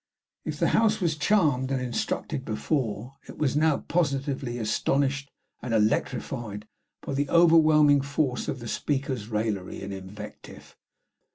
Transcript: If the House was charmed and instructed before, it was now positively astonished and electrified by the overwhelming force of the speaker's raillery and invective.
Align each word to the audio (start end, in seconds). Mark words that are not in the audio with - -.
If 0.45 0.57
the 0.57 0.69
House 0.69 0.99
was 0.99 1.15
charmed 1.15 1.69
and 1.69 1.79
instructed 1.79 2.43
before, 2.43 3.17
it 3.27 3.37
was 3.37 3.55
now 3.55 3.77
positively 3.87 4.57
astonished 4.57 5.29
and 5.61 5.75
electrified 5.75 6.65
by 7.05 7.13
the 7.13 7.29
overwhelming 7.29 8.01
force 8.01 8.47
of 8.47 8.57
the 8.57 8.67
speaker's 8.67 9.27
raillery 9.27 9.83
and 9.83 9.93
invective. 9.93 10.75